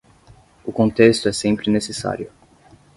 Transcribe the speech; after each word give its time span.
O 0.65 0.71
contexto 0.71 1.29
é 1.29 1.31
sempre 1.31 1.69
necessário. 1.69 2.31